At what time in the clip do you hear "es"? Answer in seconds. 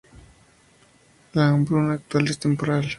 2.27-2.39